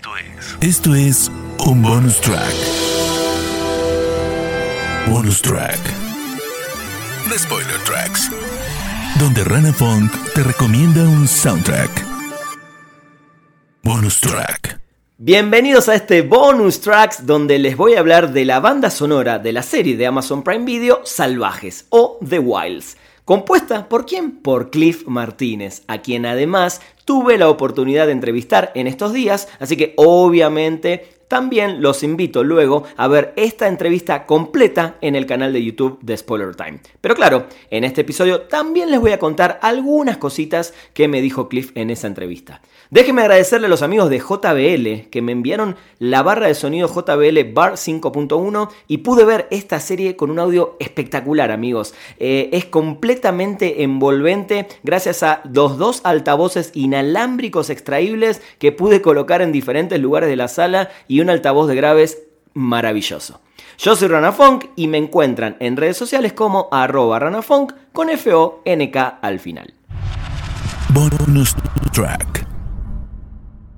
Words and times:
Esto 0.00 0.16
es. 0.16 0.56
Esto 0.62 0.94
es 0.94 1.30
un 1.66 1.82
bonus 1.82 2.18
track. 2.22 2.54
Bonus 5.10 5.42
track. 5.42 5.78
The 7.28 7.38
Spoiler 7.38 7.78
Tracks. 7.84 8.30
Donde 9.18 9.44
Rana 9.44 9.74
Funk 9.74 10.10
te 10.34 10.42
recomienda 10.42 11.02
un 11.02 11.28
soundtrack. 11.28 11.90
Bonus 13.82 14.18
track. 14.20 14.80
Bienvenidos 15.18 15.90
a 15.90 15.96
este 15.96 16.22
bonus 16.22 16.80
tracks 16.80 17.26
donde 17.26 17.58
les 17.58 17.76
voy 17.76 17.92
a 17.92 18.00
hablar 18.00 18.32
de 18.32 18.46
la 18.46 18.58
banda 18.58 18.88
sonora 18.88 19.38
de 19.38 19.52
la 19.52 19.62
serie 19.62 19.98
de 19.98 20.06
Amazon 20.06 20.42
Prime 20.42 20.64
Video 20.64 21.02
Salvajes 21.04 21.84
o 21.90 22.18
The 22.26 22.38
Wilds. 22.38 22.96
Compuesta 23.24 23.88
por 23.88 24.06
quién? 24.06 24.32
Por 24.32 24.70
Cliff 24.70 25.06
Martínez, 25.06 25.82
a 25.86 25.98
quien 25.98 26.26
además 26.26 26.80
tuve 27.04 27.38
la 27.38 27.48
oportunidad 27.48 28.06
de 28.06 28.12
entrevistar 28.12 28.72
en 28.74 28.86
estos 28.86 29.12
días, 29.12 29.48
así 29.58 29.76
que 29.76 29.94
obviamente 29.96 31.19
también 31.30 31.80
los 31.80 32.02
invito 32.02 32.42
luego 32.42 32.82
a 32.96 33.06
ver 33.06 33.32
esta 33.36 33.68
entrevista 33.68 34.26
completa 34.26 34.96
en 35.00 35.14
el 35.14 35.26
canal 35.26 35.52
de 35.52 35.62
YouTube 35.62 36.00
de 36.02 36.16
Spoiler 36.16 36.56
Time. 36.56 36.80
Pero 37.00 37.14
claro, 37.14 37.46
en 37.70 37.84
este 37.84 38.00
episodio 38.00 38.40
también 38.42 38.90
les 38.90 38.98
voy 38.98 39.12
a 39.12 39.20
contar 39.20 39.60
algunas 39.62 40.16
cositas 40.16 40.74
que 40.92 41.06
me 41.06 41.22
dijo 41.22 41.48
Cliff 41.48 41.70
en 41.76 41.90
esa 41.90 42.08
entrevista. 42.08 42.60
Déjenme 42.90 43.22
agradecerle 43.22 43.68
a 43.68 43.70
los 43.70 43.82
amigos 43.82 44.10
de 44.10 44.18
JBL 44.18 45.08
que 45.10 45.22
me 45.22 45.30
enviaron 45.30 45.76
la 46.00 46.24
barra 46.24 46.48
de 46.48 46.56
sonido 46.56 46.88
JBL 46.88 47.52
Bar 47.54 47.74
5.1 47.74 48.68
y 48.88 48.98
pude 48.98 49.24
ver 49.24 49.46
esta 49.52 49.78
serie 49.78 50.16
con 50.16 50.32
un 50.32 50.40
audio 50.40 50.76
espectacular, 50.80 51.52
amigos. 51.52 51.94
Eh, 52.18 52.50
es 52.52 52.64
completamente 52.64 53.84
envolvente 53.84 54.66
gracias 54.82 55.22
a 55.22 55.42
los 55.52 55.78
dos 55.78 56.00
altavoces 56.02 56.72
inalámbricos 56.74 57.70
extraíbles 57.70 58.42
que 58.58 58.72
pude 58.72 59.00
colocar 59.00 59.42
en 59.42 59.52
diferentes 59.52 60.00
lugares 60.00 60.28
de 60.28 60.34
la 60.34 60.48
sala 60.48 60.90
y 61.06 61.19
un 61.20 61.30
altavoz 61.30 61.68
de 61.68 61.76
graves 61.76 62.22
maravilloso. 62.54 63.40
Yo 63.78 63.96
soy 63.96 64.08
Ranafunk 64.08 64.66
y 64.76 64.88
me 64.88 64.98
encuentran 64.98 65.56
en 65.60 65.76
redes 65.76 65.96
sociales 65.96 66.32
como 66.32 66.68
arroba 66.70 67.18
ranafunk 67.18 67.72
con 67.92 68.10
F-O-N-K 68.10 69.18
al 69.22 69.40
final. 69.40 69.74
Bonus 70.90 71.54
track. 71.92 72.46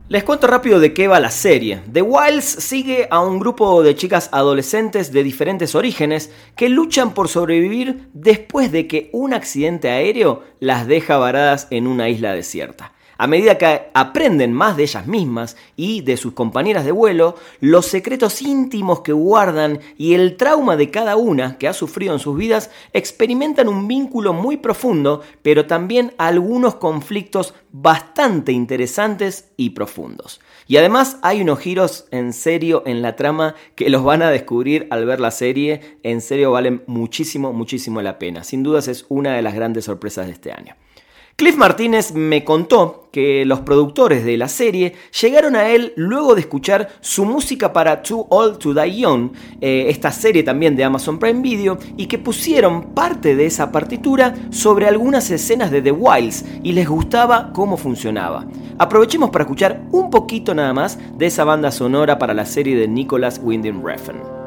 Les 0.08 0.24
cuento 0.24 0.46
rápido 0.46 0.78
de 0.78 0.92
qué 0.92 1.08
va 1.08 1.20
la 1.20 1.30
serie. 1.30 1.80
The 1.90 2.02
Wilds 2.02 2.44
sigue 2.44 3.08
a 3.10 3.20
un 3.20 3.38
grupo 3.38 3.82
de 3.82 3.94
chicas 3.94 4.28
adolescentes 4.32 5.10
de 5.10 5.22
diferentes 5.22 5.74
orígenes 5.74 6.30
que 6.54 6.68
luchan 6.68 7.14
por 7.14 7.28
sobrevivir 7.28 8.10
después 8.12 8.72
de 8.72 8.86
que 8.86 9.08
un 9.12 9.32
accidente 9.32 9.88
aéreo 9.88 10.42
las 10.60 10.86
deja 10.86 11.16
varadas 11.16 11.66
en 11.70 11.86
una 11.86 12.10
isla 12.10 12.34
desierta. 12.34 12.92
A 13.22 13.28
medida 13.28 13.56
que 13.56 13.82
aprenden 13.94 14.52
más 14.52 14.76
de 14.76 14.82
ellas 14.82 15.06
mismas 15.06 15.56
y 15.76 16.00
de 16.00 16.16
sus 16.16 16.32
compañeras 16.32 16.84
de 16.84 16.90
vuelo, 16.90 17.36
los 17.60 17.86
secretos 17.86 18.42
íntimos 18.42 19.02
que 19.02 19.12
guardan 19.12 19.78
y 19.96 20.14
el 20.14 20.36
trauma 20.36 20.76
de 20.76 20.90
cada 20.90 21.14
una 21.14 21.56
que 21.56 21.68
ha 21.68 21.72
sufrido 21.72 22.14
en 22.14 22.18
sus 22.18 22.36
vidas 22.36 22.72
experimentan 22.92 23.68
un 23.68 23.86
vínculo 23.86 24.32
muy 24.32 24.56
profundo, 24.56 25.22
pero 25.42 25.66
también 25.66 26.14
algunos 26.18 26.74
conflictos 26.74 27.54
bastante 27.70 28.50
interesantes 28.50 29.52
y 29.56 29.70
profundos. 29.70 30.40
Y 30.66 30.78
además 30.78 31.18
hay 31.22 31.42
unos 31.42 31.60
giros 31.60 32.08
en 32.10 32.32
serio 32.32 32.82
en 32.86 33.02
la 33.02 33.14
trama 33.14 33.54
que 33.76 33.88
los 33.88 34.02
van 34.02 34.22
a 34.22 34.32
descubrir 34.32 34.88
al 34.90 35.06
ver 35.06 35.20
la 35.20 35.30
serie. 35.30 35.98
En 36.02 36.22
serio 36.22 36.50
valen 36.50 36.82
muchísimo, 36.88 37.52
muchísimo 37.52 38.02
la 38.02 38.18
pena. 38.18 38.42
Sin 38.42 38.64
dudas 38.64 38.88
es 38.88 39.06
una 39.08 39.36
de 39.36 39.42
las 39.42 39.54
grandes 39.54 39.84
sorpresas 39.84 40.26
de 40.26 40.32
este 40.32 40.50
año. 40.50 40.74
Cliff 41.42 41.56
Martínez 41.56 42.14
me 42.14 42.44
contó 42.44 43.08
que 43.10 43.44
los 43.44 43.62
productores 43.62 44.24
de 44.24 44.36
la 44.36 44.46
serie 44.46 44.94
llegaron 45.20 45.56
a 45.56 45.70
él 45.70 45.92
luego 45.96 46.36
de 46.36 46.42
escuchar 46.42 46.90
su 47.00 47.24
música 47.24 47.72
para 47.72 48.00
Too 48.00 48.28
Old 48.30 48.58
to 48.58 48.72
Die 48.72 49.00
Young, 49.00 49.32
eh, 49.60 49.86
esta 49.88 50.12
serie 50.12 50.44
también 50.44 50.76
de 50.76 50.84
Amazon 50.84 51.18
Prime 51.18 51.42
Video, 51.42 51.78
y 51.96 52.06
que 52.06 52.18
pusieron 52.18 52.94
parte 52.94 53.34
de 53.34 53.46
esa 53.46 53.72
partitura 53.72 54.36
sobre 54.50 54.86
algunas 54.86 55.28
escenas 55.32 55.72
de 55.72 55.82
The 55.82 55.90
Wilds 55.90 56.44
y 56.62 56.74
les 56.74 56.88
gustaba 56.88 57.50
cómo 57.52 57.76
funcionaba. 57.76 58.46
Aprovechemos 58.78 59.30
para 59.30 59.42
escuchar 59.42 59.82
un 59.90 60.10
poquito 60.10 60.54
nada 60.54 60.72
más 60.72 60.96
de 61.18 61.26
esa 61.26 61.42
banda 61.42 61.72
sonora 61.72 62.20
para 62.20 62.34
la 62.34 62.46
serie 62.46 62.76
de 62.76 62.86
Nicholas 62.86 63.40
Winding 63.42 63.84
Refn. 63.84 64.41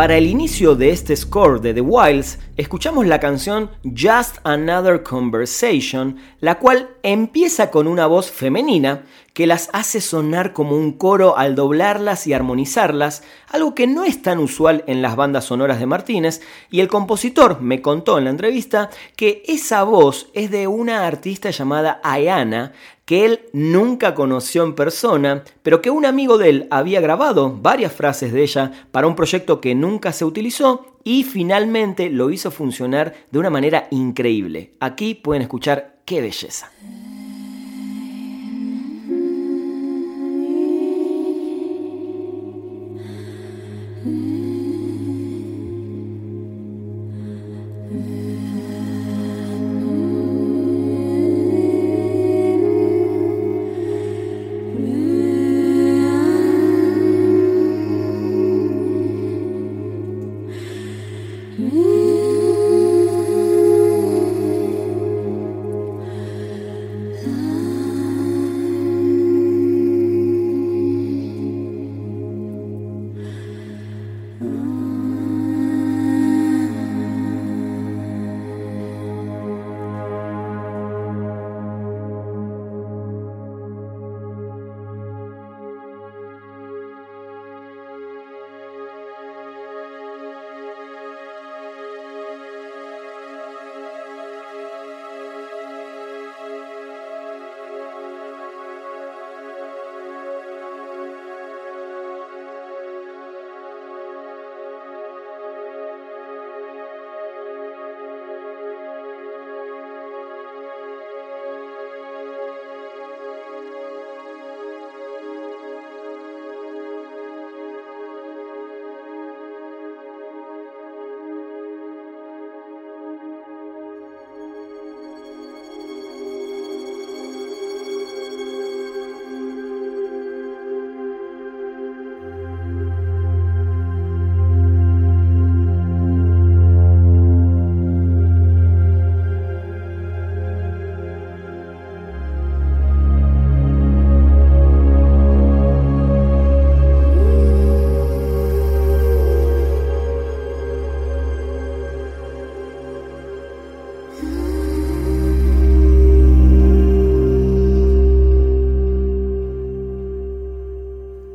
Para 0.00 0.16
el 0.16 0.26
inicio 0.26 0.76
de 0.76 0.92
este 0.92 1.14
score 1.14 1.60
de 1.60 1.74
The 1.74 1.82
Wilds, 1.82 2.38
escuchamos 2.56 3.06
la 3.06 3.20
canción 3.20 3.70
Just 3.84 4.38
Another 4.44 5.02
Conversation, 5.02 6.16
la 6.40 6.58
cual 6.58 6.88
empieza 7.02 7.70
con 7.70 7.86
una 7.86 8.06
voz 8.06 8.30
femenina 8.30 9.04
que 9.34 9.46
las 9.46 9.68
hace 9.74 10.00
sonar 10.00 10.54
como 10.54 10.74
un 10.74 10.92
coro 10.92 11.36
al 11.36 11.54
doblarlas 11.54 12.26
y 12.26 12.32
armonizarlas, 12.32 13.24
algo 13.50 13.74
que 13.74 13.86
no 13.86 14.04
es 14.04 14.22
tan 14.22 14.38
usual 14.38 14.84
en 14.86 15.02
las 15.02 15.16
bandas 15.16 15.44
sonoras 15.44 15.78
de 15.78 15.84
Martínez, 15.84 16.40
y 16.70 16.80
el 16.80 16.88
compositor 16.88 17.60
me 17.60 17.82
contó 17.82 18.16
en 18.16 18.24
la 18.24 18.30
entrevista 18.30 18.88
que 19.16 19.42
esa 19.48 19.82
voz 19.82 20.30
es 20.32 20.50
de 20.50 20.66
una 20.66 21.06
artista 21.06 21.50
llamada 21.50 22.00
Ayana, 22.02 22.72
que 23.10 23.24
él 23.24 23.40
nunca 23.52 24.14
conoció 24.14 24.62
en 24.62 24.76
persona, 24.76 25.42
pero 25.64 25.82
que 25.82 25.90
un 25.90 26.06
amigo 26.06 26.38
de 26.38 26.48
él 26.48 26.68
había 26.70 27.00
grabado 27.00 27.58
varias 27.60 27.92
frases 27.92 28.32
de 28.32 28.44
ella 28.44 28.70
para 28.92 29.08
un 29.08 29.16
proyecto 29.16 29.60
que 29.60 29.74
nunca 29.74 30.12
se 30.12 30.24
utilizó 30.24 30.94
y 31.02 31.24
finalmente 31.24 32.08
lo 32.08 32.30
hizo 32.30 32.52
funcionar 32.52 33.14
de 33.32 33.40
una 33.40 33.50
manera 33.50 33.88
increíble. 33.90 34.74
Aquí 34.78 35.16
pueden 35.16 35.42
escuchar 35.42 35.96
qué 36.04 36.20
belleza. 36.20 36.70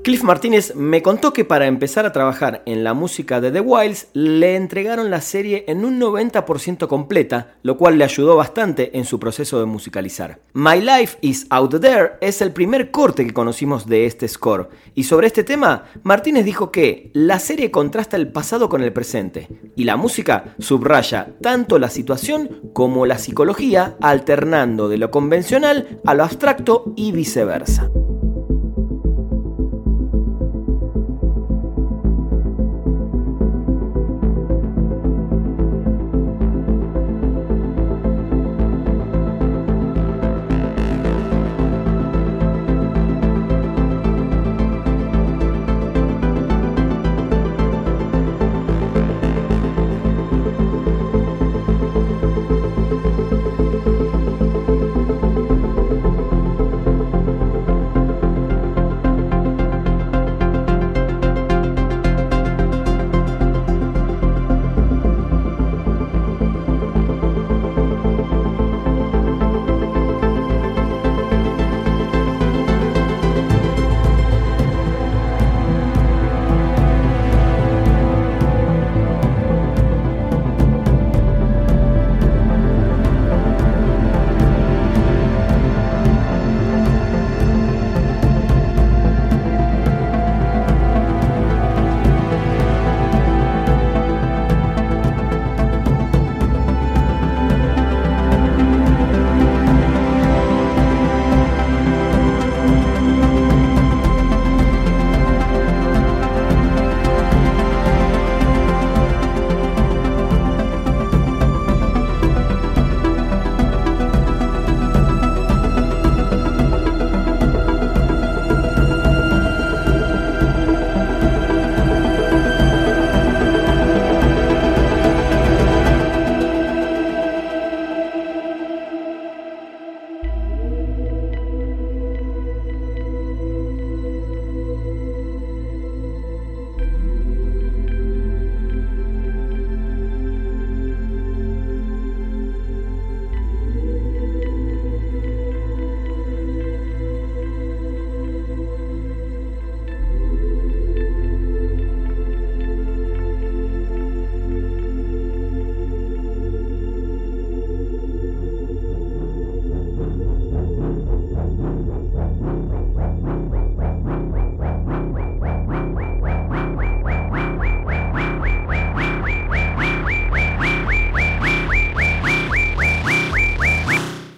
Cliff 0.05 0.21
Martínez 0.21 0.75
me 0.75 1.01
contó 1.01 1.33
que 1.33 1.45
para 1.45 1.65
empezar 1.65 2.05
a 2.05 2.11
trabajar 2.11 2.61
en 2.67 2.83
la 2.83 2.93
música 2.93 3.41
de 3.41 3.51
The 3.51 3.59
Wilds 3.59 4.09
le 4.13 4.55
entregaron 4.55 5.09
la 5.09 5.19
serie 5.19 5.65
en 5.67 5.83
un 5.83 5.99
90% 5.99 6.87
completa, 6.87 7.55
lo 7.63 7.75
cual 7.75 7.97
le 7.97 8.03
ayudó 8.03 8.35
bastante 8.35 8.99
en 8.99 9.05
su 9.05 9.19
proceso 9.19 9.59
de 9.59 9.65
musicalizar. 9.65 10.41
My 10.53 10.79
Life 10.79 11.17
is 11.21 11.47
Out 11.49 11.81
There 11.81 12.11
es 12.21 12.43
el 12.43 12.51
primer 12.53 12.91
corte 12.91 13.25
que 13.25 13.33
conocimos 13.33 13.87
de 13.87 14.05
este 14.05 14.27
score, 14.27 14.69
y 14.93 15.05
sobre 15.05 15.25
este 15.25 15.43
tema, 15.43 15.85
Martínez 16.03 16.45
dijo 16.45 16.69
que 16.69 17.09
la 17.13 17.39
serie 17.39 17.71
contrasta 17.71 18.15
el 18.15 18.31
pasado 18.31 18.69
con 18.69 18.83
el 18.83 18.93
presente, 18.93 19.47
y 19.75 19.85
la 19.85 19.97
música 19.97 20.53
subraya 20.59 21.29
tanto 21.41 21.79
la 21.79 21.89
situación 21.89 22.69
como 22.73 23.07
la 23.07 23.17
psicología, 23.17 23.97
alternando 24.01 24.87
de 24.87 24.99
lo 24.99 25.09
convencional 25.09 25.99
a 26.05 26.13
lo 26.13 26.23
abstracto 26.25 26.93
y 26.95 27.11
viceversa. 27.11 27.89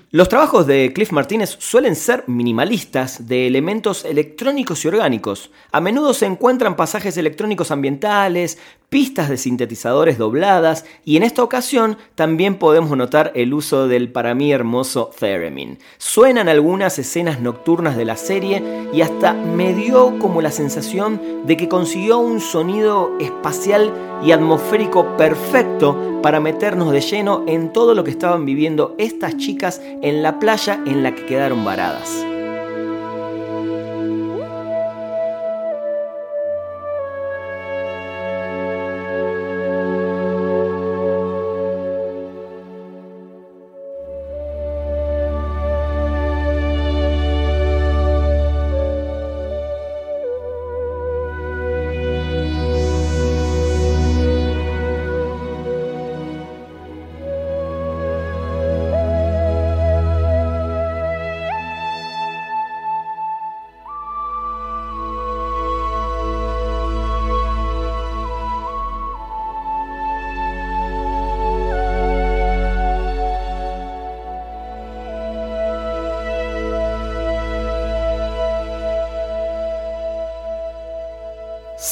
Los 0.10 0.30
trabajos 0.30 0.66
de 0.66 0.94
Cliff 0.94 1.12
Martínez 1.12 1.58
suelen 1.60 1.94
ser 1.94 2.24
minimalistas 2.28 3.28
de 3.28 3.46
elementos 3.46 4.06
electrónicos 4.06 4.86
y 4.86 4.88
orgánicos. 4.88 5.52
A 5.74 5.82
menudo 5.82 6.14
se 6.14 6.26
encuentran 6.26 6.78
pasajes 6.78 7.18
electrónicos 7.18 7.72
ambientales, 7.72 8.58
pistas 8.90 9.30
de 9.30 9.38
sintetizadores 9.38 10.18
dobladas 10.18 10.86
y 11.04 11.18
en 11.18 11.24
esta 11.24 11.44
ocasión 11.44 11.98
también 12.16 12.56
podemos 12.56 12.96
notar 12.98 13.32
el 13.36 13.54
uso 13.54 13.88
del 13.88 14.12
para 14.12 14.34
mí 14.34 14.52
hermoso 14.52 15.12
theremin. 15.20 15.80
Suenan 15.98 16.48
algunas 16.48 16.98
escenas 16.98 17.42
nocturnas 17.42 17.98
de 17.98 18.06
la 18.06 18.16
serie 18.16 18.64
y 18.94 19.02
hasta 19.02 19.34
me 19.34 19.74
dio 19.74 20.18
como 20.20 20.42
la 20.42 20.52
sensación 20.52 21.20
de 21.46 21.58
que 21.58 21.68
consiguió 21.68 22.20
un 22.20 22.40
sonido 22.40 23.12
espacial 23.20 23.94
y 24.24 24.32
atmosférico 24.32 25.18
perfecto 25.18 26.22
para 26.24 26.40
meternos 26.40 26.92
de 26.92 27.02
lleno 27.02 27.44
en 27.48 27.74
todo 27.74 27.94
lo 27.94 28.04
que 28.04 28.12
estaban 28.12 28.46
viviendo 28.46 28.96
estas 28.98 29.38
chicas 29.38 29.82
en 30.02 30.24
la 30.24 30.40
playa 30.40 30.82
en 30.86 31.04
la 31.04 31.14
que 31.14 31.26
quedaron 31.26 31.66
varadas. 31.66 32.37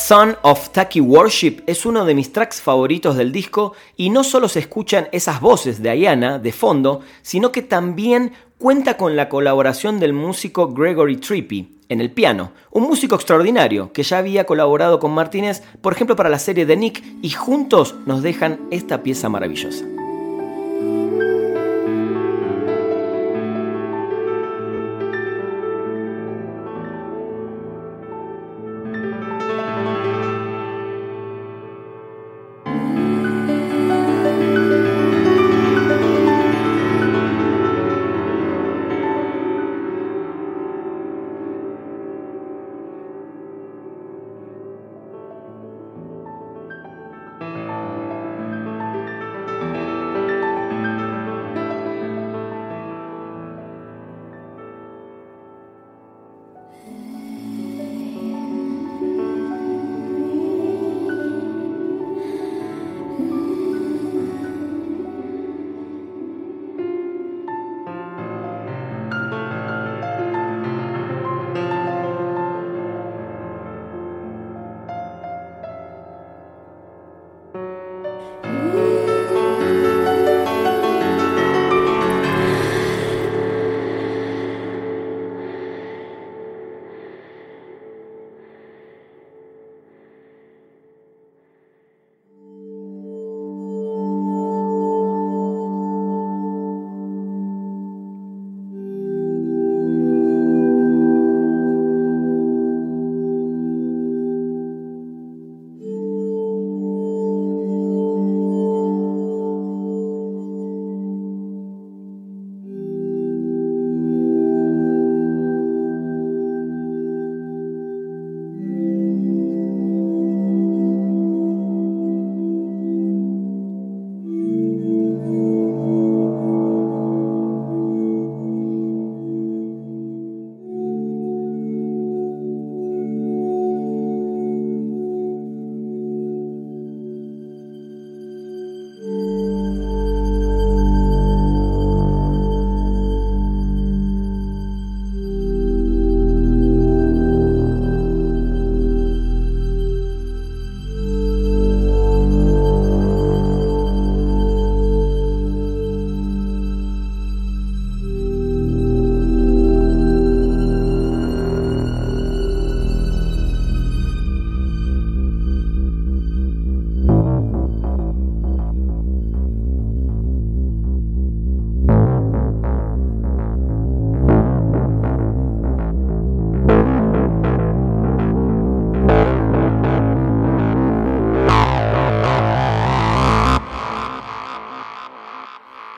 Son 0.07 0.37
of 0.43 0.69
Taki 0.69 1.01
Worship 1.01 1.63
es 1.65 1.83
uno 1.83 2.05
de 2.05 2.13
mis 2.13 2.31
tracks 2.31 2.61
favoritos 2.61 3.17
del 3.17 3.31
disco 3.31 3.73
y 3.97 4.11
no 4.11 4.23
solo 4.23 4.47
se 4.47 4.59
escuchan 4.59 5.07
esas 5.11 5.41
voces 5.41 5.81
de 5.81 5.89
Ayana 5.89 6.37
de 6.37 6.51
fondo, 6.51 7.01
sino 7.23 7.51
que 7.51 7.63
también 7.63 8.33
cuenta 8.59 8.97
con 8.97 9.15
la 9.15 9.29
colaboración 9.29 9.99
del 9.99 10.13
músico 10.13 10.71
Gregory 10.71 11.17
Trippy 11.17 11.79
en 11.89 12.01
el 12.01 12.11
piano, 12.11 12.51
un 12.69 12.83
músico 12.83 13.15
extraordinario 13.15 13.93
que 13.93 14.03
ya 14.03 14.19
había 14.19 14.45
colaborado 14.45 14.99
con 14.99 15.11
Martínez, 15.11 15.63
por 15.81 15.93
ejemplo, 15.93 16.15
para 16.15 16.29
la 16.29 16.37
serie 16.37 16.67
de 16.67 16.77
Nick 16.77 17.03
y 17.23 17.31
juntos 17.31 17.95
nos 18.05 18.21
dejan 18.21 18.59
esta 18.69 19.01
pieza 19.01 19.27
maravillosa. 19.27 19.94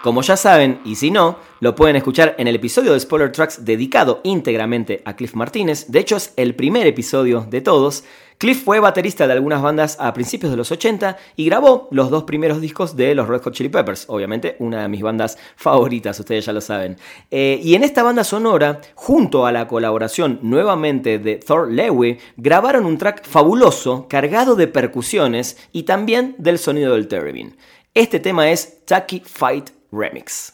Como 0.08 0.22
ya 0.22 0.38
saben, 0.38 0.80
y 0.86 0.96
si 0.96 1.12
no, 1.12 1.38
lo 1.60 1.76
pueden 1.76 1.98
escuchar 1.98 2.34
en 2.38 2.48
el 2.48 2.56
episodio 2.56 2.94
de 2.94 3.00
Spoiler 3.02 3.30
Tracks 3.30 3.66
dedicado 3.66 4.22
íntegramente 4.24 5.02
a 5.04 5.18
Cliff 5.18 5.34
Martínez. 5.34 5.88
De 5.90 6.00
hecho, 6.00 6.16
es 6.16 6.32
el 6.38 6.56
primer 6.56 6.88
episodio 6.88 7.46
de 7.50 7.60
todos. 7.60 8.06
Cliff 8.38 8.64
fue 8.64 8.80
baterista 8.80 9.28
de 9.28 9.34
algunas 9.34 9.62
bandas 9.62 9.98
a 10.00 10.14
principios 10.14 10.50
de 10.50 10.56
los 10.56 10.72
80 10.72 11.18
y 11.36 11.44
grabó 11.44 11.90
los 11.92 12.10
dos 12.10 12.24
primeros 12.24 12.62
discos 12.62 12.96
de 12.96 13.16
los 13.16 13.28
Red 13.28 13.42
Hot 13.42 13.54
Chili 13.54 13.68
Peppers, 13.68 14.06
obviamente 14.08 14.56
una 14.60 14.84
de 14.84 14.88
mis 14.88 15.02
bandas 15.02 15.38
favoritas, 15.58 16.18
ustedes 16.18 16.46
ya 16.46 16.54
lo 16.54 16.62
saben. 16.62 16.96
Eh, 17.30 17.60
y 17.62 17.76
en 17.76 17.84
esta 17.84 18.02
banda 18.02 18.24
sonora, 18.24 18.80
junto 18.96 19.46
a 19.46 19.52
la 19.52 19.68
colaboración 19.68 20.40
nuevamente 20.42 21.20
de 21.20 21.36
Thor 21.36 21.70
Lewy, 21.70 22.18
grabaron 22.38 22.86
un 22.86 22.98
track 22.98 23.28
fabuloso 23.28 24.08
cargado 24.08 24.56
de 24.56 24.68
percusiones 24.68 25.58
y 25.74 25.84
también 25.84 26.34
del 26.38 26.60
sonido 26.60 26.94
del 26.94 27.10
theremin. 27.10 27.58
Este 27.94 28.20
tema 28.22 28.52
es 28.52 28.86
Tucky 28.86 29.22
Fight 29.26 29.72
Remix. 29.92 30.52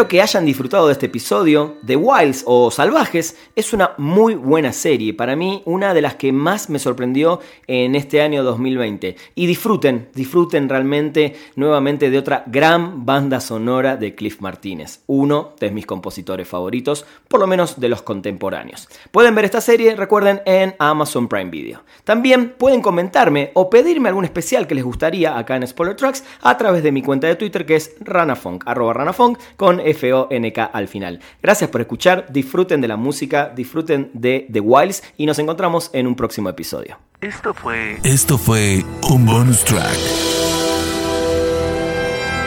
Espero 0.00 0.08
que 0.08 0.22
hayan 0.22 0.46
disfrutado 0.46 0.86
de 0.86 0.94
este 0.94 1.04
episodio. 1.04 1.76
The 1.84 1.94
Wilds 1.94 2.44
o 2.46 2.70
Salvajes 2.70 3.36
es 3.54 3.74
una 3.74 3.92
muy 3.98 4.34
buena 4.34 4.72
serie, 4.72 5.12
para 5.12 5.36
mí 5.36 5.62
una 5.66 5.92
de 5.92 6.00
las 6.00 6.14
que 6.14 6.32
más 6.32 6.70
me 6.70 6.78
sorprendió 6.78 7.40
en 7.66 7.94
este 7.94 8.22
año 8.22 8.42
2020. 8.42 9.16
Y 9.34 9.46
disfruten, 9.46 10.08
disfruten 10.14 10.70
realmente 10.70 11.34
nuevamente 11.54 12.08
de 12.08 12.16
otra 12.16 12.44
gran 12.46 13.04
banda 13.04 13.40
sonora 13.40 13.98
de 13.98 14.14
Cliff 14.14 14.40
Martínez, 14.40 15.00
uno 15.06 15.52
de 15.60 15.70
mis 15.70 15.84
compositores 15.84 16.48
favoritos, 16.48 17.04
por 17.28 17.38
lo 17.38 17.46
menos 17.46 17.78
de 17.78 17.90
los 17.90 18.00
contemporáneos. 18.00 18.88
Pueden 19.10 19.34
ver 19.34 19.44
esta 19.44 19.60
serie, 19.60 19.96
recuerden, 19.96 20.40
en 20.46 20.76
Amazon 20.78 21.28
Prime 21.28 21.50
Video. 21.50 21.82
También 22.04 22.54
pueden 22.56 22.80
comentarme 22.80 23.50
o 23.52 23.68
pedirme 23.68 24.08
algún 24.08 24.24
especial 24.24 24.66
que 24.66 24.74
les 24.74 24.84
gustaría 24.84 25.36
acá 25.36 25.56
en 25.56 25.66
Spoiler 25.66 25.94
Tracks 25.94 26.24
a 26.40 26.56
través 26.56 26.82
de 26.82 26.90
mi 26.90 27.02
cuenta 27.02 27.26
de 27.26 27.36
Twitter 27.36 27.66
que 27.66 27.76
es 27.76 27.96
ranafunk, 28.00 28.64
ranafunk, 28.64 29.38
con 29.58 29.89
F-O-N-K 29.90 30.64
al 30.64 30.88
final. 30.88 31.20
Gracias 31.42 31.70
por 31.70 31.80
escuchar, 31.80 32.26
disfruten 32.30 32.80
de 32.80 32.88
la 32.88 32.96
música, 32.96 33.52
disfruten 33.54 34.10
de 34.12 34.46
The 34.52 34.60
Wilds 34.60 35.02
y 35.16 35.26
nos 35.26 35.38
encontramos 35.38 35.90
en 35.92 36.06
un 36.06 36.16
próximo 36.16 36.48
episodio. 36.48 36.98
Esto 37.20 37.52
fue. 37.52 37.98
Esto 38.02 38.38
fue 38.38 38.84
un 39.10 39.26
bonus 39.26 39.64
track. 39.64 39.98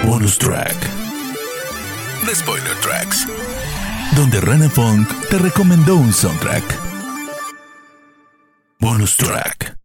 Bonus 0.06 0.38
track. 0.38 0.76
The 2.26 2.36
Spoiler 2.36 2.76
Tracks. 2.82 3.28
Donde 4.16 4.42
Rana 4.42 4.70
Funk 4.70 5.08
te 5.30 5.38
recomendó 5.38 5.96
un 5.96 6.14
soundtrack. 6.14 6.64
Bonus 8.80 9.16
track. 9.18 9.83